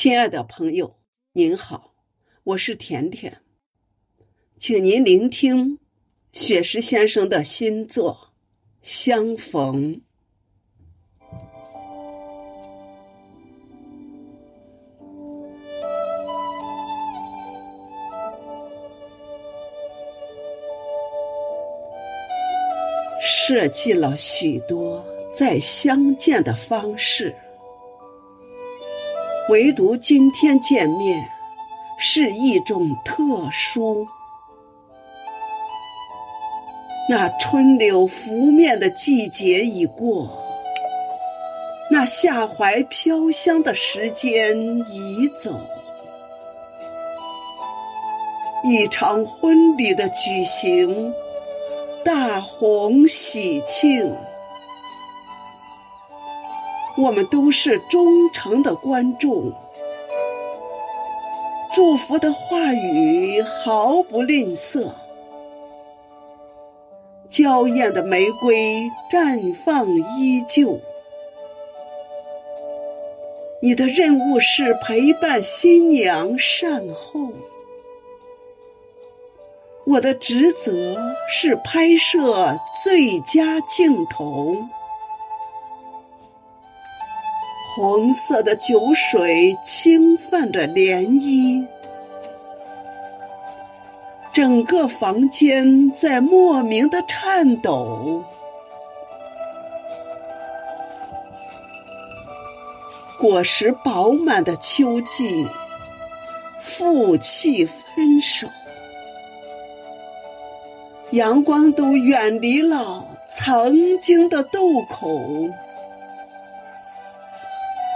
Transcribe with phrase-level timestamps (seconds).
[0.00, 0.94] 亲爱的朋友，
[1.32, 1.92] 您好，
[2.44, 3.42] 我是甜甜，
[4.56, 5.80] 请您聆听
[6.30, 8.30] 雪石先生的新作
[8.80, 9.96] 《相逢》。
[23.20, 25.04] 设计了许多
[25.34, 27.34] 再相见的方式。
[29.48, 31.26] 唯独今天见面，
[31.96, 34.06] 是一种特殊。
[37.08, 40.30] 那春柳拂面的季节已过，
[41.90, 44.54] 那夏槐飘香的时间
[44.90, 45.58] 已走。
[48.62, 51.10] 一场婚礼的举行，
[52.04, 54.14] 大红喜庆。
[56.98, 59.52] 我们都是忠诚的观众，
[61.72, 64.90] 祝福的话语毫不吝啬，
[67.30, 70.80] 娇艳的玫瑰绽放依旧。
[73.62, 77.28] 你的任务是陪伴新娘善后，
[79.84, 80.96] 我的职责
[81.28, 84.56] 是拍摄最佳镜头。
[87.80, 91.64] 红色的酒水轻泛着涟漪，
[94.32, 98.24] 整个房间在莫名的颤抖。
[103.20, 105.46] 果实饱满的秋季，
[106.60, 108.48] 负气分手，
[111.12, 115.08] 阳光都远离了曾经的渡口。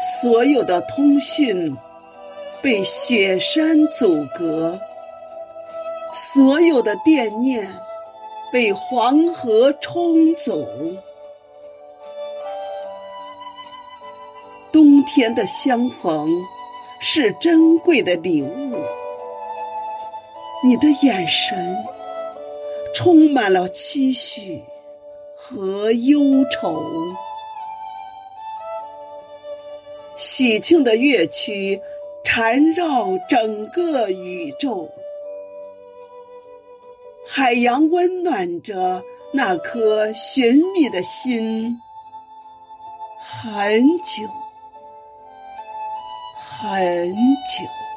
[0.00, 1.76] 所有的通讯
[2.62, 4.78] 被雪山阻隔，
[6.14, 7.68] 所有的惦念
[8.52, 10.66] 被黄河冲走。
[14.70, 16.28] 冬天的相逢
[17.00, 18.76] 是珍贵的礼物，
[20.62, 21.76] 你的眼神
[22.94, 24.62] 充满了期许
[25.36, 26.20] 和忧
[26.52, 26.84] 愁。
[30.18, 31.80] 喜庆的乐曲
[32.24, 34.90] 缠绕整个宇宙，
[37.24, 39.00] 海洋温暖着
[39.32, 41.78] 那颗寻觅的心，
[43.20, 44.24] 很久，
[46.40, 47.87] 很久。